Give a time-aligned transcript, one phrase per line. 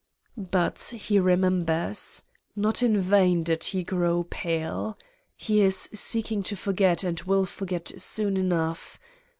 [0.35, 2.23] But he remembers.
[2.55, 4.97] Not in vain did he grow pale.
[5.37, 8.97] He is seeking to forget and will forget soon enough